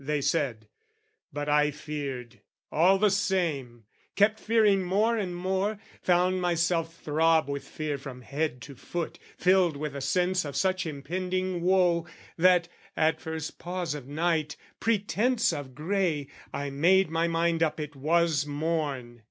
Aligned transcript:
they 0.03 0.19
said 0.19 0.67
but 1.31 1.47
I 1.47 1.69
Feared, 1.69 2.41
all 2.71 2.97
the 2.97 3.11
same, 3.11 3.83
kept 4.15 4.39
fearing 4.39 4.81
more 4.81 5.15
and 5.15 5.35
more, 5.35 5.77
Found 6.01 6.41
myself 6.41 6.95
throb 6.99 7.47
with 7.47 7.63
fear 7.67 7.99
from 7.99 8.23
head 8.23 8.63
to 8.63 8.73
foot, 8.73 9.19
Filled 9.37 9.77
with 9.77 9.95
a 9.95 10.01
sense 10.01 10.43
of 10.43 10.55
such 10.55 10.87
impending 10.87 11.61
woe, 11.61 12.07
That, 12.35 12.67
at 12.97 13.21
first 13.21 13.59
pause 13.59 13.93
of 13.93 14.07
night, 14.07 14.57
pretence 14.79 15.53
of 15.53 15.75
grey, 15.75 16.29
I 16.51 16.71
made 16.71 17.11
my 17.11 17.27
mind 17.27 17.61
up 17.61 17.79
it 17.79 17.95
was 17.95 18.47
morn. 18.47 19.19